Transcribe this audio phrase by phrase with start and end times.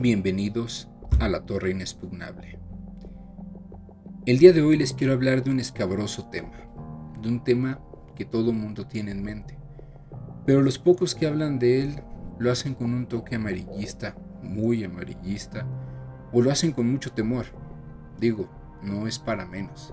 [0.00, 2.58] Bienvenidos a la Torre Inexpugnable.
[4.24, 6.56] El día de hoy les quiero hablar de un escabroso tema,
[7.20, 7.82] de un tema
[8.16, 9.58] que todo mundo tiene en mente,
[10.46, 12.02] pero los pocos que hablan de él
[12.38, 15.66] lo hacen con un toque amarillista, muy amarillista,
[16.32, 17.44] o lo hacen con mucho temor.
[18.18, 18.48] Digo,
[18.82, 19.92] no es para menos.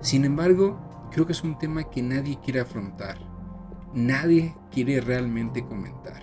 [0.00, 3.18] Sin embargo, creo que es un tema que nadie quiere afrontar,
[3.92, 6.22] nadie quiere realmente comentar.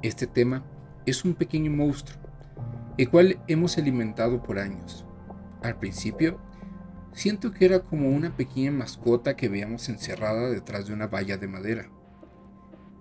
[0.00, 0.64] Este tema
[1.08, 2.20] es un pequeño monstruo,
[2.96, 5.06] el cual hemos alimentado por años.
[5.62, 6.40] Al principio,
[7.12, 11.48] siento que era como una pequeña mascota que veíamos encerrada detrás de una valla de
[11.48, 11.90] madera.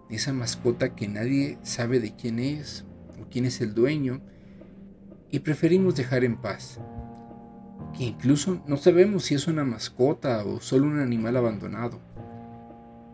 [0.10, 2.86] Esa mascota que nadie sabe de quién es
[3.22, 4.22] o quién es el dueño
[5.30, 6.80] y preferimos dejar en paz.
[7.98, 12.00] Que incluso no sabemos si es una mascota o solo un animal abandonado.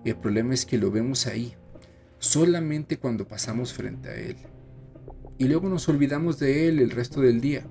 [0.06, 1.56] El problema es que lo vemos ahí,
[2.20, 4.36] solamente cuando pasamos frente a él
[5.44, 7.66] y luego nos olvidamos de él el resto del día.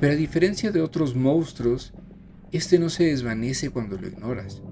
[0.00, 1.92] Pero a diferencia de otros monstruos,
[2.50, 4.62] este no se desvanece cuando lo ignoras.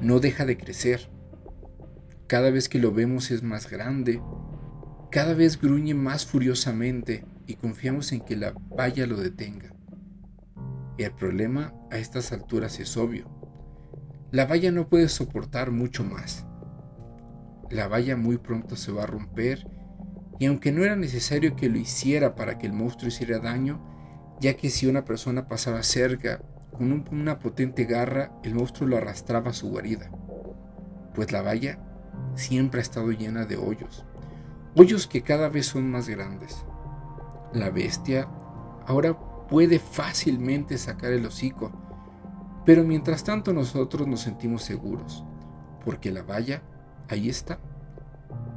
[0.00, 1.10] No deja de crecer.
[2.28, 4.22] Cada vez que lo vemos es más grande,
[5.10, 9.74] cada vez gruñe más furiosamente y confiamos en que la valla lo detenga.
[10.98, 13.28] El problema a estas alturas es obvio.
[14.30, 16.46] La valla no puede soportar mucho más.
[17.70, 19.66] La valla muy pronto se va a romper
[20.42, 23.80] y aunque no era necesario que lo hiciera para que el monstruo hiciera daño,
[24.40, 29.50] ya que si una persona pasaba cerca con una potente garra, el monstruo lo arrastraba
[29.50, 30.10] a su guarida,
[31.14, 31.78] pues la valla
[32.34, 34.04] siempre ha estado llena de hoyos,
[34.74, 36.64] hoyos que cada vez son más grandes.
[37.52, 38.28] La bestia
[38.84, 41.70] ahora puede fácilmente sacar el hocico,
[42.66, 45.24] pero mientras tanto nosotros nos sentimos seguros,
[45.84, 46.64] porque la valla
[47.08, 47.60] ahí está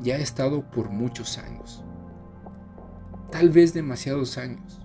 [0.02, 1.84] ya ha estado por muchos años.
[3.32, 4.82] Tal vez demasiados años.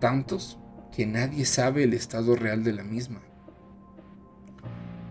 [0.00, 0.58] Tantos
[0.94, 3.22] que nadie sabe el estado real de la misma.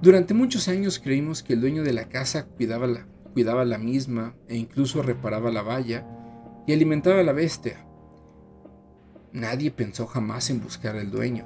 [0.02, 4.36] Durante muchos años creímos que el dueño de la casa cuidaba la, cuidaba la misma
[4.48, 6.06] e incluso reparaba la valla
[6.68, 7.86] y alimentaba a la bestia.
[9.32, 11.46] Nadie pensó jamás en buscar al dueño.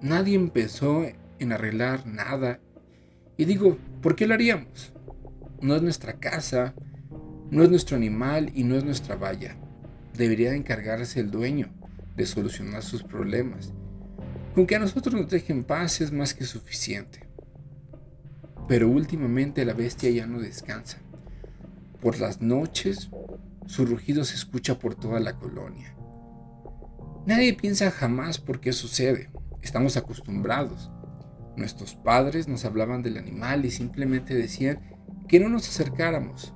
[0.00, 1.04] Nadie empezó
[1.38, 2.60] en arreglar nada.
[3.36, 4.93] Y digo, ¿por qué lo haríamos?
[5.60, 6.74] No es nuestra casa,
[7.50, 9.56] no es nuestro animal y no es nuestra valla.
[10.16, 11.68] Debería encargarse el dueño
[12.16, 13.72] de solucionar sus problemas.
[14.54, 17.26] Con que a nosotros nos dejen paz es más que suficiente.
[18.68, 20.98] Pero últimamente la bestia ya no descansa.
[22.00, 23.10] Por las noches,
[23.66, 25.94] su rugido se escucha por toda la colonia.
[27.26, 29.30] Nadie piensa jamás por qué sucede.
[29.62, 30.90] Estamos acostumbrados.
[31.56, 34.80] Nuestros padres nos hablaban del animal y simplemente decían
[35.28, 36.54] que no nos acercáramos,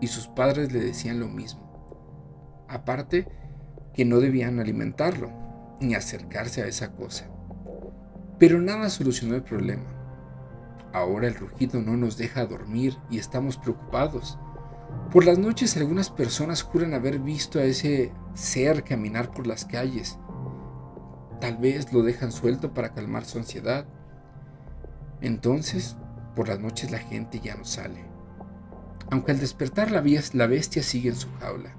[0.00, 2.64] y sus padres le decían lo mismo.
[2.68, 3.28] Aparte,
[3.94, 5.30] que no debían alimentarlo,
[5.80, 7.30] ni acercarse a esa cosa.
[8.38, 9.96] Pero nada solucionó el problema.
[10.92, 14.38] Ahora el rugido no nos deja dormir y estamos preocupados.
[15.12, 20.18] Por las noches algunas personas juran haber visto a ese ser caminar por las calles.
[21.40, 23.86] Tal vez lo dejan suelto para calmar su ansiedad.
[25.20, 25.96] Entonces,
[26.34, 28.09] por las noches la gente ya no sale
[29.10, 31.74] aunque al despertar la, bestia sigue en su jaula.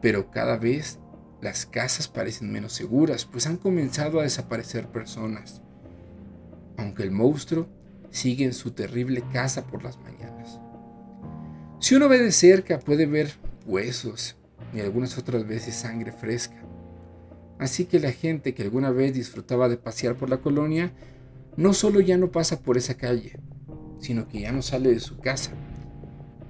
[0.00, 0.98] Pero cada vez
[1.40, 5.62] las casas parecen menos seguras, pues han comenzado a desaparecer personas,
[6.76, 7.68] aunque el monstruo
[8.10, 10.60] sigue en su terrible casa por las mañanas.
[11.78, 13.32] Si uno ve de cerca puede ver
[13.66, 14.36] huesos
[14.74, 16.56] y algunas otras veces sangre fresca.
[17.58, 20.92] Así que la gente que alguna vez disfrutaba de pasear por la colonia
[21.56, 23.38] no solo ya no pasa por esa calle,
[24.00, 25.52] sino que ya no sale de su casa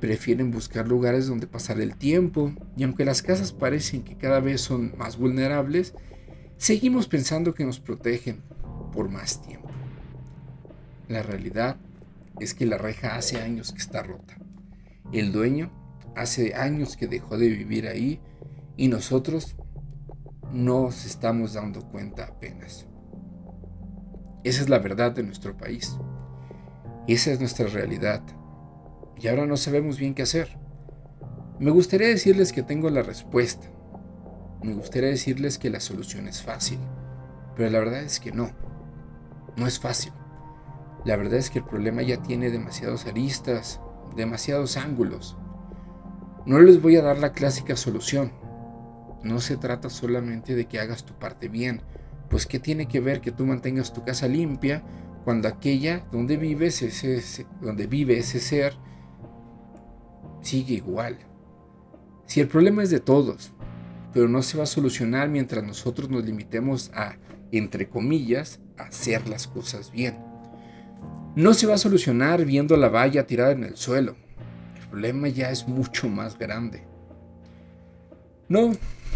[0.03, 4.61] prefieren buscar lugares donde pasar el tiempo y aunque las casas parecen que cada vez
[4.61, 5.95] son más vulnerables,
[6.57, 8.43] seguimos pensando que nos protegen
[8.93, 9.69] por más tiempo.
[11.07, 11.77] La realidad
[12.41, 14.37] es que la reja hace años que está rota.
[15.13, 15.71] El dueño
[16.17, 18.19] hace años que dejó de vivir ahí
[18.77, 19.55] y nosotros
[20.53, 22.89] nos estamos dando cuenta apenas.
[24.43, 25.97] Esa es la verdad de nuestro país.
[27.07, 28.21] Esa es nuestra realidad
[29.23, 30.49] y ahora no sabemos bien qué hacer.
[31.61, 33.69] Me gustaría decirles que tengo la respuesta.
[34.65, 36.79] Me gustaría decirles que la solución es fácil,
[37.57, 38.51] pero la verdad es que no.
[39.57, 40.13] No es fácil.
[41.05, 43.81] La verdad es que el problema ya tiene demasiados aristas,
[44.17, 45.37] demasiados ángulos.
[46.45, 48.33] No les voy a dar la clásica solución.
[49.23, 51.83] No se trata solamente de que hagas tu parte bien,
[52.29, 54.83] pues ¿qué tiene que ver que tú mantengas tu casa limpia
[55.25, 58.75] cuando aquella donde vives ese, donde vive ese ser
[60.43, 61.19] sigue igual.
[62.27, 63.53] Si el problema es de todos,
[64.13, 67.17] pero no se va a solucionar mientras nosotros nos limitemos a,
[67.51, 70.19] entre comillas, hacer las cosas bien.
[71.35, 74.17] No se va a solucionar viendo la valla tirada en el suelo.
[74.77, 76.85] El problema ya es mucho más grande.
[78.49, 78.73] No,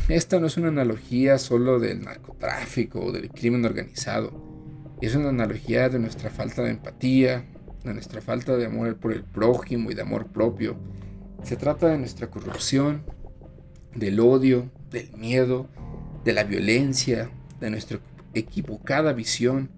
[0.09, 4.33] esta no es una analogía solo del narcotráfico o del crimen organizado.
[5.03, 7.45] Es una analogía de nuestra falta de empatía,
[7.85, 10.79] de nuestra falta de amor por el prójimo y de amor propio.
[11.47, 13.05] Se trata de nuestra corrupción,
[13.95, 15.69] del odio, del miedo,
[16.25, 18.01] de la violencia, de nuestra
[18.35, 19.71] equivocada visión,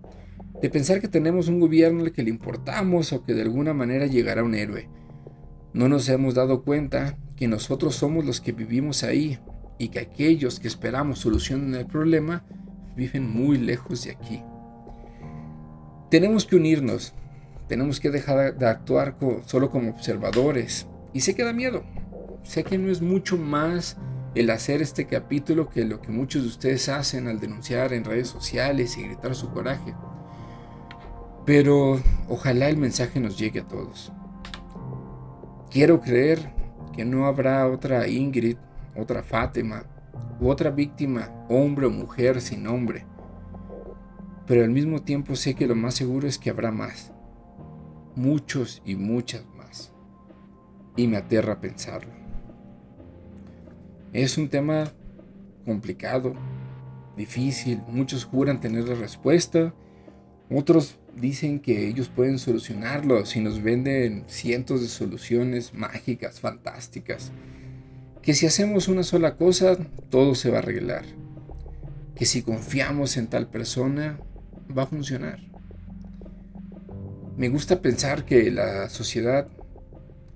[0.62, 4.06] de pensar que tenemos un gobierno al que le importamos o que de alguna manera
[4.06, 4.88] llegará un héroe.
[5.74, 9.38] No nos hemos dado cuenta que nosotros somos los que vivimos ahí
[9.76, 12.46] y que aquellos que esperamos solucionen el problema
[12.96, 14.42] viven muy lejos de aquí.
[16.10, 17.12] Tenemos que unirnos,
[17.68, 20.86] tenemos que dejar de actuar solo como observadores.
[21.12, 21.84] Y sé que da miedo,
[22.42, 23.96] sé que no es mucho más
[24.34, 28.28] el hacer este capítulo que lo que muchos de ustedes hacen al denunciar en redes
[28.28, 29.94] sociales y gritar su coraje.
[31.46, 34.12] Pero ojalá el mensaje nos llegue a todos.
[35.70, 36.52] Quiero creer
[36.94, 38.56] que no habrá otra Ingrid,
[38.96, 39.84] otra Fátima
[40.40, 43.06] u otra víctima, hombre o mujer sin nombre.
[44.46, 47.12] Pero al mismo tiempo sé que lo más seguro es que habrá más.
[48.14, 49.44] Muchos y muchas.
[50.98, 52.10] Y me aterra pensarlo.
[54.12, 54.92] Es un tema
[55.64, 56.34] complicado,
[57.16, 57.80] difícil.
[57.86, 59.72] Muchos juran tener la respuesta.
[60.50, 67.30] Otros dicen que ellos pueden solucionarlo si nos venden cientos de soluciones mágicas, fantásticas.
[68.20, 69.76] Que si hacemos una sola cosa,
[70.10, 71.04] todo se va a arreglar.
[72.16, 74.18] Que si confiamos en tal persona,
[74.76, 75.38] va a funcionar.
[77.36, 79.46] Me gusta pensar que la sociedad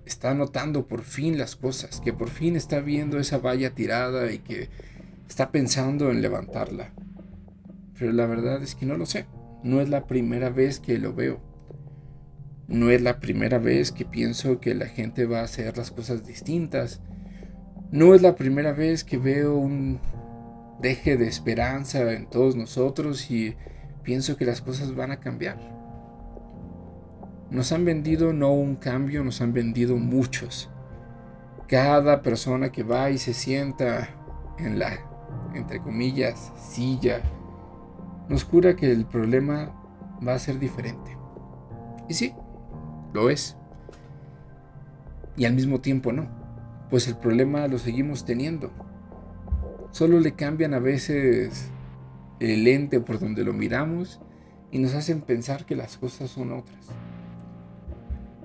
[0.06, 4.38] está notando por fin las cosas, que por fin está viendo esa valla tirada y
[4.38, 4.68] que
[5.28, 6.92] está pensando en levantarla.
[7.98, 9.26] Pero la verdad es que no lo sé.
[9.62, 11.40] No es la primera vez que lo veo.
[12.66, 16.26] No es la primera vez que pienso que la gente va a hacer las cosas
[16.26, 17.00] distintas.
[17.90, 20.00] No es la primera vez que veo un
[20.80, 23.54] deje de esperanza en todos nosotros y
[24.02, 25.81] pienso que las cosas van a cambiar.
[27.52, 30.70] Nos han vendido no un cambio, nos han vendido muchos.
[31.68, 34.08] Cada persona que va y se sienta
[34.58, 34.98] en la,
[35.52, 37.20] entre comillas, silla,
[38.30, 39.70] nos jura que el problema
[40.26, 41.14] va a ser diferente.
[42.08, 42.32] Y sí,
[43.12, 43.58] lo es.
[45.36, 46.28] Y al mismo tiempo no,
[46.88, 48.70] pues el problema lo seguimos teniendo.
[49.90, 51.70] Solo le cambian a veces
[52.40, 54.22] el lente por donde lo miramos
[54.70, 56.88] y nos hacen pensar que las cosas son otras.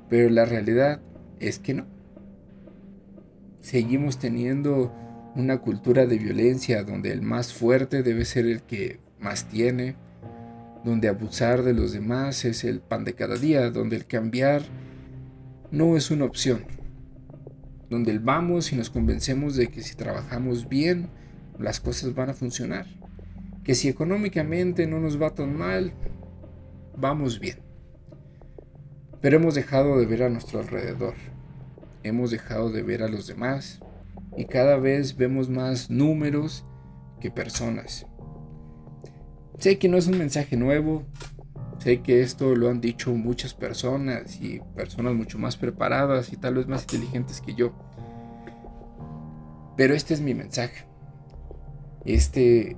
[0.10, 1.02] Pero la realidad
[1.40, 1.86] es que no.
[3.62, 4.94] Seguimos teniendo
[5.36, 9.96] una cultura de violencia donde el más fuerte debe ser el que más tiene,
[10.84, 14.62] donde abusar de los demás es el pan de cada día, donde el cambiar
[15.70, 16.64] no es una opción,
[17.90, 21.10] donde el vamos y nos convencemos de que si trabajamos bien,
[21.60, 22.86] las cosas van a funcionar,
[23.64, 25.94] que si económicamente no nos va tan mal,
[26.96, 27.67] vamos bien.
[29.28, 31.14] Pero hemos dejado de ver a nuestro alrededor,
[32.02, 33.82] hemos dejado de ver a los demás
[34.38, 36.66] y cada vez vemos más números
[37.20, 38.08] que personas.
[39.60, 41.04] Sé que no es un mensaje nuevo,
[41.80, 46.54] sé que esto lo han dicho muchas personas y personas mucho más preparadas y tal
[46.54, 47.74] vez más inteligentes que yo.
[49.76, 50.86] Pero este es mi mensaje.
[52.06, 52.78] Este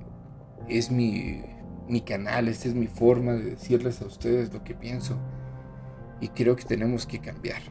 [0.68, 1.44] es mi,
[1.88, 5.16] mi canal, esta es mi forma de decirles a ustedes lo que pienso.
[6.20, 7.62] Y creo que tenemos que cambiar.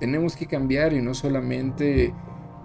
[0.00, 2.12] Tenemos que cambiar y no solamente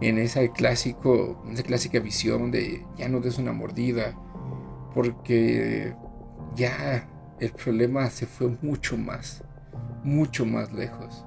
[0.01, 4.15] en esa, clásico, esa clásica visión de ya no des una mordida,
[4.93, 5.93] porque
[6.55, 7.07] ya
[7.39, 9.43] el problema se fue mucho más,
[10.03, 11.25] mucho más lejos.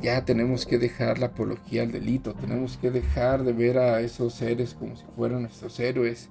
[0.00, 4.34] Ya tenemos que dejar la apología al delito, tenemos que dejar de ver a esos
[4.34, 6.30] seres como si fueran nuestros héroes,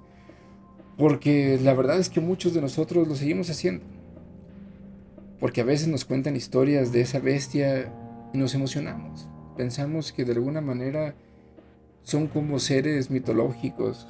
[0.97, 3.98] porque la verdad es que muchos de nosotros lo seguimos haciendo
[5.39, 7.93] porque a veces nos cuentan historias de esa bestia
[8.33, 9.29] y nos emocionamos.
[9.57, 11.15] Pensamos que de alguna manera
[12.03, 14.07] son como seres mitológicos.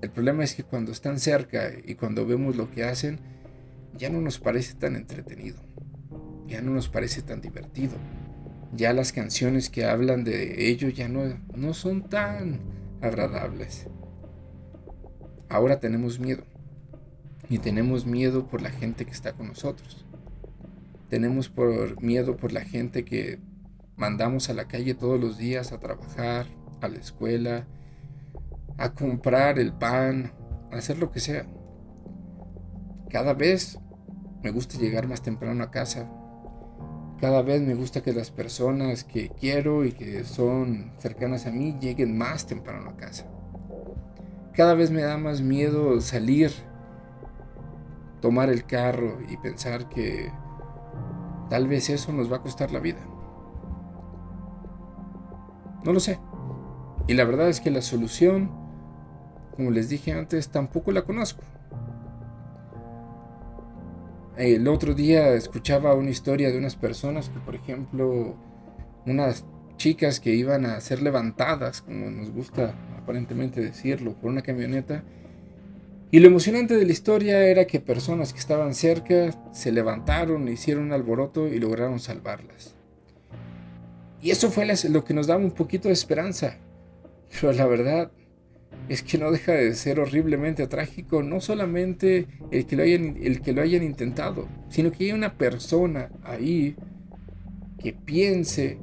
[0.00, 3.20] El problema es que cuando están cerca y cuando vemos lo que hacen,
[3.96, 5.58] ya no nos parece tan entretenido,
[6.46, 7.94] ya no nos parece tan divertido.
[8.74, 11.22] Ya las canciones que hablan de ello ya no,
[11.54, 12.60] no son tan
[13.00, 13.86] agradables.
[15.48, 16.44] Ahora tenemos miedo.
[17.48, 20.04] Y tenemos miedo por la gente que está con nosotros.
[21.08, 23.40] Tenemos por miedo por la gente que
[23.96, 26.46] mandamos a la calle todos los días a trabajar,
[26.80, 27.66] a la escuela,
[28.76, 30.32] a comprar el pan,
[30.70, 31.46] a hacer lo que sea.
[33.10, 33.78] Cada vez
[34.42, 36.10] me gusta llegar más temprano a casa.
[37.20, 41.76] Cada vez me gusta que las personas que quiero y que son cercanas a mí
[41.80, 43.26] lleguen más temprano a casa.
[44.52, 46.52] Cada vez me da más miedo salir,
[48.20, 50.30] tomar el carro y pensar que
[51.48, 53.00] tal vez eso nos va a costar la vida.
[55.84, 56.18] No lo sé.
[57.06, 58.50] Y la verdad es que la solución,
[59.56, 61.42] como les dije antes, tampoco la conozco.
[64.36, 68.36] El otro día escuchaba una historia de unas personas que, por ejemplo,
[69.04, 69.44] unas
[69.76, 75.02] chicas que iban a ser levantadas, como nos gusta aparentemente decirlo, por una camioneta.
[76.10, 80.84] Y lo emocionante de la historia era que personas que estaban cerca se levantaron, hicieron
[80.84, 82.74] un alboroto y lograron salvarlas.
[84.22, 86.56] Y eso fue lo que nos daba un poquito de esperanza.
[87.30, 88.10] Pero la verdad,
[88.88, 93.42] es que no deja de ser horriblemente trágico no solamente el que lo hayan, el
[93.42, 96.74] que lo hayan intentado, sino que hay una persona ahí
[97.78, 98.78] que piense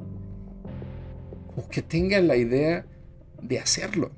[1.56, 2.86] o que tenga la idea
[3.42, 4.12] de hacerlo.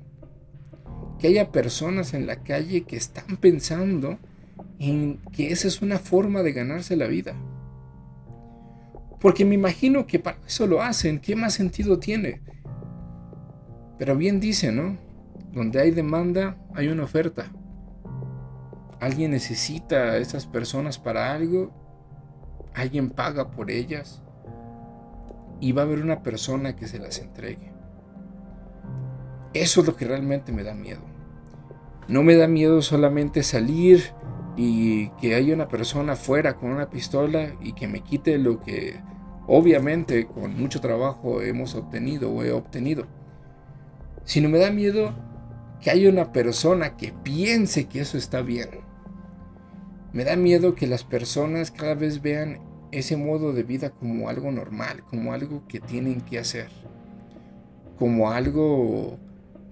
[1.18, 4.18] Que haya personas en la calle que están pensando
[4.78, 7.34] en que esa es una forma de ganarse la vida.
[9.20, 12.40] Porque me imagino que para eso lo hacen, ¿qué más sentido tiene?
[13.98, 14.96] Pero bien dice, ¿no?
[15.52, 17.50] Donde hay demanda, hay una oferta.
[19.00, 21.72] Alguien necesita a esas personas para algo,
[22.74, 24.22] alguien paga por ellas
[25.60, 27.72] y va a haber una persona que se las entregue.
[29.54, 31.00] Eso es lo que realmente me da miedo.
[32.06, 34.12] No me da miedo solamente salir
[34.56, 39.00] y que haya una persona afuera con una pistola y que me quite lo que
[39.46, 43.06] obviamente con mucho trabajo hemos obtenido o he obtenido.
[44.24, 45.14] Sino me da miedo
[45.80, 48.68] que haya una persona que piense que eso está bien.
[50.12, 54.50] Me da miedo que las personas cada vez vean ese modo de vida como algo
[54.50, 56.68] normal, como algo que tienen que hacer,
[57.98, 59.18] como algo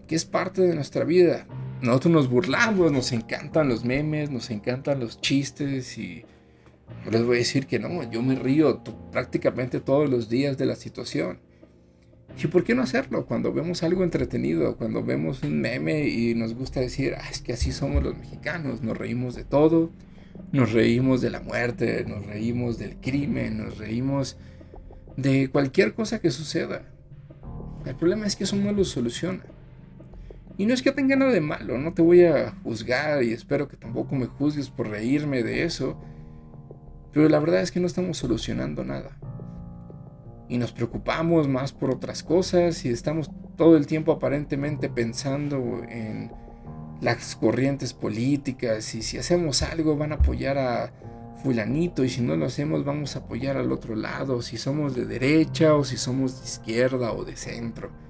[0.06, 1.46] que es parte de nuestra vida.
[1.82, 6.24] Nosotros nos burlamos, nos encantan los memes, nos encantan los chistes y
[7.10, 8.82] les voy a decir que no, yo me río
[9.12, 11.38] prácticamente todos los días de la situación.
[12.42, 16.54] ¿Y por qué no hacerlo cuando vemos algo entretenido, cuando vemos un meme y nos
[16.54, 19.90] gusta decir, ah, es que así somos los mexicanos, nos reímos de todo,
[20.52, 24.36] nos reímos de la muerte, nos reímos del crimen, nos reímos
[25.16, 26.82] de cualquier cosa que suceda.
[27.86, 29.44] El problema es que eso no lo soluciona.
[30.58, 33.68] Y no es que tenga nada de malo, no te voy a juzgar y espero
[33.68, 36.00] que tampoco me juzgues por reírme de eso,
[37.12, 39.18] pero la verdad es que no estamos solucionando nada
[40.48, 46.30] y nos preocupamos más por otras cosas y estamos todo el tiempo aparentemente pensando en
[47.00, 50.92] las corrientes políticas y si hacemos algo van a apoyar a
[51.42, 55.04] fulanito y si no lo hacemos vamos a apoyar al otro lado, si somos de
[55.04, 58.05] derecha o si somos de izquierda o de centro.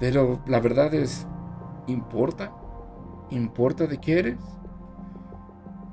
[0.00, 1.26] Pero la verdad es,
[1.86, 2.52] ¿importa?
[3.30, 4.38] ¿Importa de qué eres?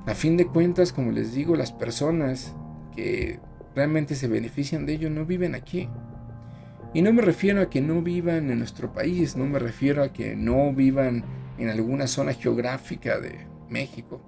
[0.08, 2.56] A fin de cuentas, como les digo, las personas
[2.96, 3.42] que
[3.76, 5.90] realmente se benefician de ello no viven aquí.
[6.94, 10.14] Y no me refiero a que no vivan en nuestro país, no me refiero a
[10.14, 11.26] que no vivan
[11.58, 14.22] en alguna zona geográfica de México.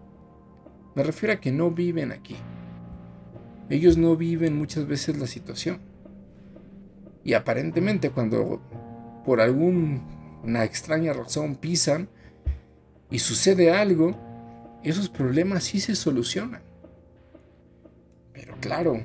[0.93, 2.35] Me refiero a que no viven aquí.
[3.69, 5.79] Ellos no viven muchas veces la situación.
[7.23, 8.61] Y aparentemente cuando
[9.29, 12.09] por alguna extraña razón pisan
[13.11, 14.17] y sucede algo,
[14.83, 16.63] esos problemas sí se solucionan.
[18.33, 19.03] Pero claro,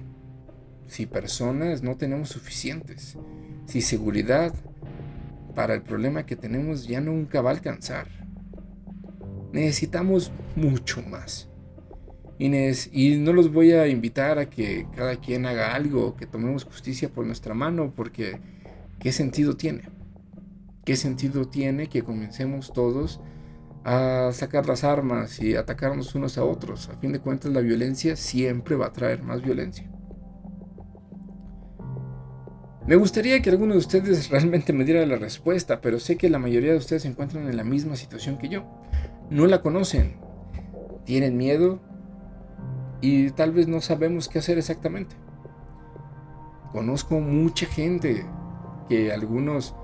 [0.86, 3.18] si personas no tenemos suficientes,
[3.66, 4.54] si seguridad
[5.54, 8.08] para el problema que tenemos ya nunca va a alcanzar.
[9.52, 11.50] Necesitamos mucho más.
[12.38, 12.46] Y,
[12.92, 17.10] y, no los voy a invitar a que cada quien haga algo, que tomemos justicia
[17.10, 18.38] por nuestra mano, porque
[18.98, 19.92] ¿qué sentido tiene?
[20.84, 23.20] ¿Qué sentido tiene que comencemos todos
[23.84, 26.90] a sacar las armas y atacarnos unos a otros?
[26.90, 29.90] A fin de cuentas, la violencia siempre va a traer más violencia.
[32.86, 36.38] Me gustaría que alguno de ustedes realmente me diera la respuesta, pero sé que la
[36.38, 38.64] mayoría de ustedes se encuentran en la misma situación que yo.
[39.30, 40.16] No la conocen,
[41.06, 41.80] tienen miedo
[43.00, 45.16] y tal vez no sabemos qué hacer exactamente.
[46.72, 48.26] Conozco mucha gente
[48.90, 49.74] que algunos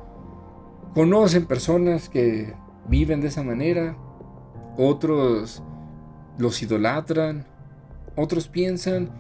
[0.95, 2.55] conocen personas que
[2.89, 3.97] viven de esa manera,
[4.77, 5.63] otros
[6.39, 7.47] los idolatran,
[8.17, 9.11] otros piensan,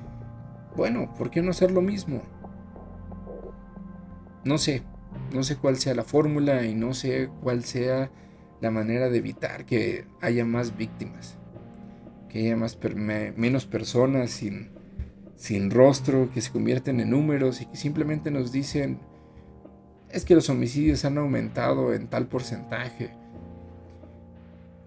[0.76, 2.22] bueno, ¿por qué no hacer lo mismo?
[4.44, 4.82] no sé,
[5.32, 8.10] no sé cuál sea la fórmula y no sé cuál sea
[8.60, 11.36] la manera de evitar que haya más víctimas,
[12.28, 12.78] que haya más
[13.36, 14.70] menos personas sin,
[15.36, 19.00] sin rostro, que se convierten en números y que simplemente nos dicen,
[20.12, 23.10] es que los homicidios han aumentado en tal porcentaje.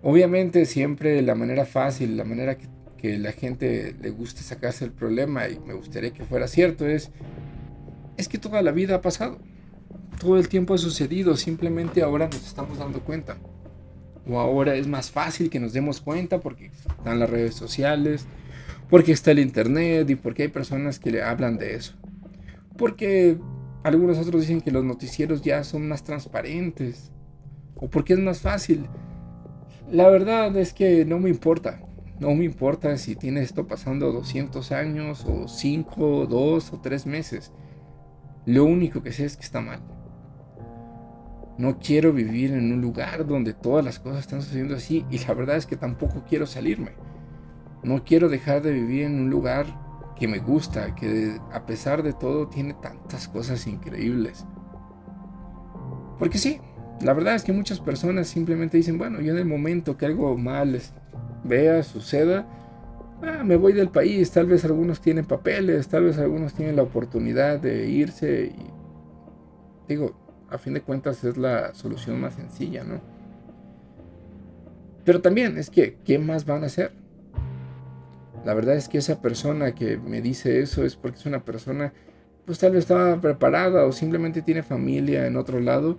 [0.01, 2.72] Obviamente siempre la manera fácil, la manera que,
[3.18, 7.12] la gente le gusta sacarse el problema y me gustaría que fuera cierto es,
[8.15, 9.39] es que toda la vida ha pasado
[10.20, 13.38] todo el tiempo ha sucedido, simplemente ahora nos estamos dando cuenta.
[14.27, 18.25] O ahora es más fácil que nos demos cuenta porque están las redes sociales,
[18.89, 21.94] porque está el internet y porque hay personas que le hablan de eso.
[22.77, 23.38] Porque
[23.84, 27.12] algunos otros dicen que los noticieros ya son más transparentes.
[27.75, 28.88] O porque es más fácil.
[29.92, 31.82] La verdad es que no me importa.
[32.20, 37.52] No me importa si tiene esto pasando 200 años o 5, 2 o 3 meses.
[38.46, 39.82] Lo único que sé es que está mal.
[41.58, 45.34] No quiero vivir en un lugar donde todas las cosas están sucediendo así y la
[45.34, 46.92] verdad es que tampoco quiero salirme.
[47.84, 49.83] No quiero dejar de vivir en un lugar
[50.17, 54.46] que me gusta, que a pesar de todo tiene tantas cosas increíbles.
[56.20, 56.60] Porque sí,
[57.01, 60.38] la verdad es que muchas personas simplemente dicen, bueno, yo en el momento que algo
[60.38, 60.79] mal
[61.43, 62.48] vea, suceda,
[63.22, 66.84] ah, me voy del país, tal vez algunos tienen papeles, tal vez algunos tienen la
[66.84, 68.53] oportunidad de irse
[69.88, 70.13] digo,
[70.50, 73.01] a fin de cuentas es la solución más sencilla, ¿no?
[75.03, 76.93] Pero también es que, ¿qué más van a hacer?
[78.45, 81.93] La verdad es que esa persona que me dice eso es porque es una persona,
[82.45, 85.97] pues tal vez estaba preparada o simplemente tiene familia en otro lado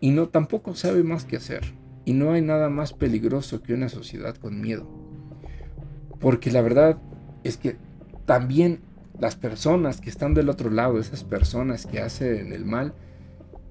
[0.00, 1.62] y no tampoco sabe más qué hacer.
[2.04, 4.88] Y no hay nada más peligroso que una sociedad con miedo.
[6.20, 6.98] Porque la verdad
[7.44, 7.76] es que
[8.24, 8.80] también
[9.18, 12.94] las personas que están del otro lado, esas personas que hacen el mal,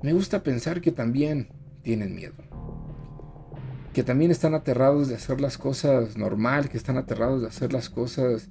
[0.04, 1.50] me gusta pensar que también
[1.82, 2.36] tienen miedo.
[3.98, 7.90] Que también están aterrados de hacer las cosas normal, que están aterrados de hacer las
[7.90, 8.48] cosas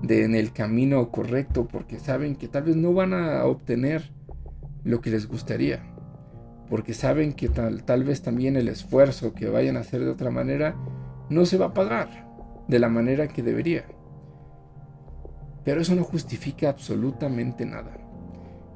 [0.00, 4.10] de, en el camino correcto, porque saben que tal vez no van a obtener
[4.84, 5.82] lo que les gustaría.
[6.70, 10.30] Porque saben que tal, tal vez también el esfuerzo que vayan a hacer de otra
[10.30, 10.74] manera
[11.28, 12.26] no se va a pagar
[12.66, 13.84] de la manera que debería.
[15.62, 17.98] Pero eso no justifica absolutamente nada.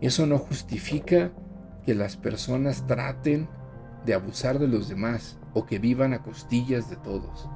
[0.02, 1.33] Eso no justifica
[1.87, 3.48] que las personas traten
[4.04, 7.49] de abusar de los demás o que vivan a costillas de todos.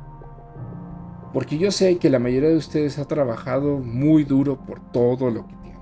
[1.33, 5.47] Porque yo sé que la mayoría de ustedes ha trabajado muy duro por todo lo
[5.47, 5.81] que tienen.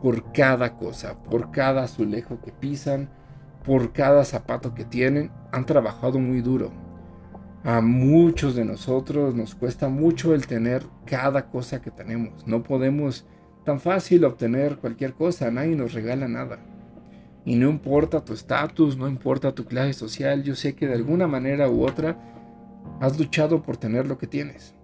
[0.00, 3.10] Por cada cosa, por cada azulejo que pisan,
[3.64, 6.70] por cada zapato que tienen, han trabajado muy duro.
[7.64, 12.46] A muchos de nosotros nos cuesta mucho el tener cada cosa que tenemos.
[12.46, 13.26] No podemos
[13.64, 16.58] tan fácil obtener cualquier cosa, nadie nos regala nada.
[17.44, 21.26] Y no importa tu estatus, no importa tu clase social, yo sé que de alguna
[21.26, 22.16] manera u otra
[23.00, 24.74] has luchado por tener lo que tienes.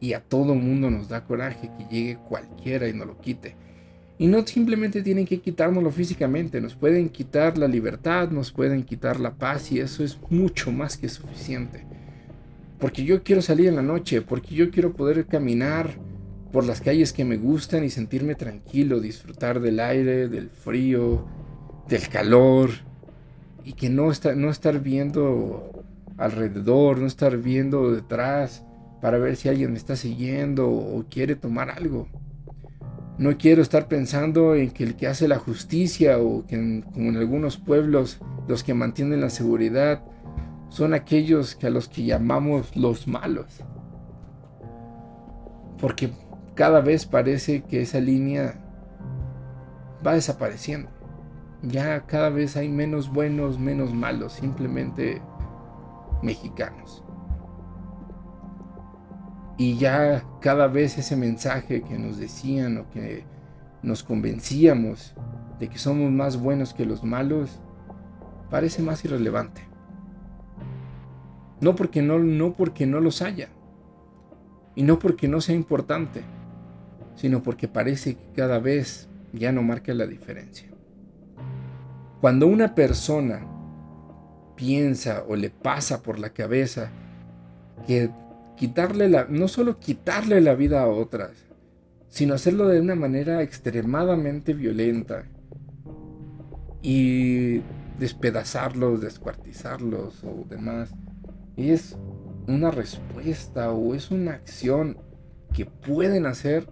[0.00, 3.56] Y a todo mundo nos da coraje que llegue cualquiera y nos lo quite.
[4.16, 9.20] Y no simplemente tienen que quitárnoslo físicamente, nos pueden quitar la libertad, nos pueden quitar
[9.20, 11.84] la paz y eso es mucho más que suficiente.
[12.80, 15.90] Porque yo quiero salir en la noche, porque yo quiero poder caminar
[16.52, 21.24] por las calles que me gustan y sentirme tranquilo, disfrutar del aire, del frío,
[21.88, 22.70] del calor
[23.64, 25.84] y que no, no estar viendo
[26.16, 28.64] alrededor, no estar viendo detrás
[29.00, 32.08] para ver si alguien me está siguiendo o quiere tomar algo.
[33.18, 37.16] No quiero estar pensando en que el que hace la justicia o que como en
[37.16, 40.02] algunos pueblos los que mantienen la seguridad
[40.68, 43.46] son aquellos que a los que llamamos los malos.
[45.80, 46.10] Porque
[46.54, 48.60] cada vez parece que esa línea
[50.04, 50.97] va desapareciendo
[51.62, 55.20] ya cada vez hay menos buenos, menos malos, simplemente
[56.22, 57.04] mexicanos.
[59.56, 63.24] Y ya cada vez ese mensaje que nos decían o que
[63.82, 65.14] nos convencíamos
[65.58, 67.60] de que somos más buenos que los malos,
[68.50, 69.62] parece más irrelevante.
[71.60, 73.48] No porque no, no porque no los haya.
[74.76, 76.22] Y no porque no sea importante,
[77.16, 80.68] sino porque parece que cada vez ya no marca la diferencia.
[82.20, 83.46] Cuando una persona
[84.56, 86.90] piensa o le pasa por la cabeza
[87.86, 88.10] que
[88.56, 91.30] quitarle la, no solo quitarle la vida a otras,
[92.08, 95.26] sino hacerlo de una manera extremadamente violenta
[96.82, 97.62] y
[97.98, 100.90] despedazarlos, descuartizarlos o demás,
[101.56, 101.96] es
[102.48, 104.98] una respuesta o es una acción
[105.52, 106.66] que pueden hacer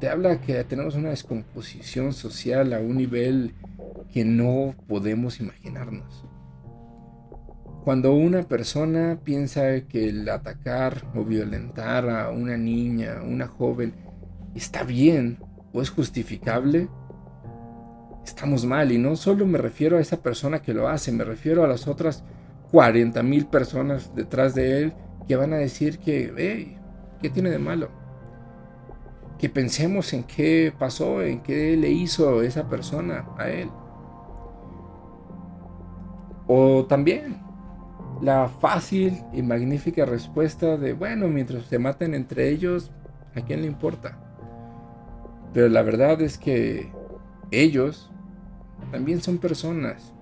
[0.00, 3.54] te habla que tenemos una descomposición social a un nivel
[4.12, 6.26] que no podemos imaginarnos.
[7.84, 13.94] Cuando una persona piensa que el atacar o violentar a una niña, una joven,
[14.54, 15.38] está bien
[15.72, 16.88] o es justificable,
[18.24, 18.92] estamos mal.
[18.92, 21.88] Y no solo me refiero a esa persona que lo hace, me refiero a las
[21.88, 22.22] otras
[22.70, 24.92] 40 mil personas detrás de él
[25.26, 26.76] que van a decir que, hey,
[27.22, 27.90] ¿qué tiene de malo?
[29.38, 33.70] Que pensemos en qué pasó, en qué le hizo esa persona a él.
[36.52, 37.36] O también
[38.20, 42.90] la fácil y magnífica respuesta de, bueno, mientras se maten entre ellos,
[43.36, 44.18] ¿a quién le importa?
[45.54, 46.90] Pero la verdad es que
[47.52, 48.10] ellos
[48.90, 50.12] también son personas.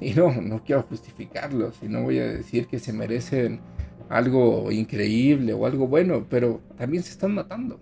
[0.00, 3.60] Y no, no quiero justificarlos y no voy a decir que se merecen
[4.08, 7.78] algo increíble o algo bueno, pero también se están matando.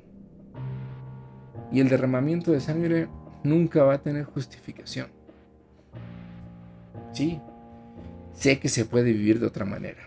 [1.70, 3.06] Y el derramamiento de sangre
[3.44, 5.14] nunca va a tener justificación.
[7.16, 7.40] Sí,
[8.34, 10.02] sé que se puede vivir de otra manera.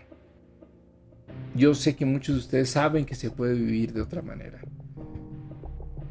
[1.56, 4.60] Yo sé que muchos de ustedes saben que se puede vivir de otra manera.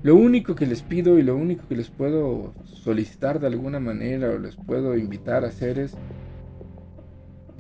[0.04, 4.30] Lo único que les pido y lo único que les puedo solicitar de alguna manera
[4.30, 5.94] o les puedo invitar a hacer es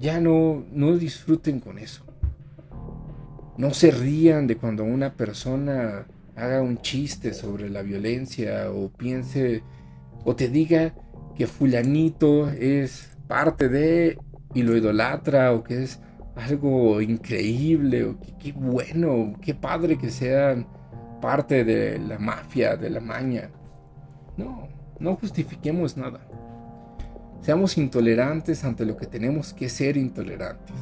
[0.02, 2.04] ya no no disfruten con eso.
[3.58, 9.63] No se rían de cuando una persona haga un chiste sobre la violencia o piense
[10.25, 10.93] o te diga
[11.38, 14.17] que fulanito es parte de
[14.55, 16.01] y lo idolatra o que es
[16.35, 20.67] algo increíble o que qué bueno, qué padre que sean
[21.21, 23.51] parte de la mafia, de la maña.
[24.35, 24.67] No,
[24.99, 26.21] no justifiquemos nada.
[27.41, 30.75] Seamos intolerantes ante lo que tenemos que ser intolerantes.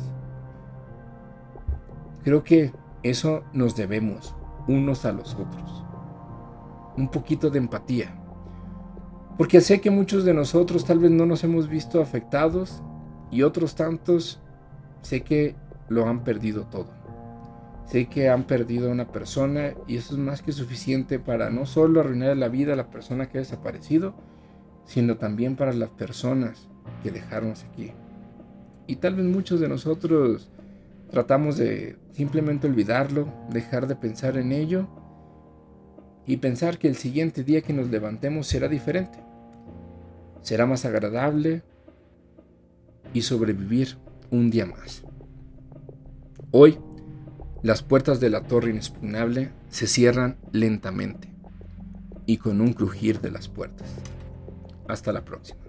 [2.24, 2.72] Creo que
[3.04, 4.34] eso nos debemos
[4.70, 5.84] unos a los otros.
[6.96, 8.17] Un poquito de empatía.
[9.38, 12.82] Porque sé que muchos de nosotros tal vez no nos hemos visto afectados
[13.30, 14.40] y otros tantos
[15.04, 15.56] sé que
[15.90, 16.88] lo han perdido todo.
[17.86, 21.68] Sé que han perdido a una persona y eso es más que suficiente para no
[21.68, 24.16] solo arruinar la vida a la persona que ha desaparecido,
[24.86, 26.68] sino también para las personas
[27.04, 27.92] que dejaron aquí.
[28.88, 30.50] Y tal vez muchos de nosotros
[31.12, 34.88] tratamos de simplemente olvidarlo, dejar de pensar en ello
[36.26, 39.27] y pensar que el siguiente día que nos levantemos será diferente.
[40.42, 41.64] Será más agradable,
[43.14, 43.98] y sobrevivir
[44.32, 45.04] un día más.
[46.52, 46.80] Hoy,
[47.64, 51.30] las puertas de la torre inexpugnable se cierran lentamente
[52.26, 53.88] y con un crujir de las puertas.
[54.88, 55.67] Hasta la próxima.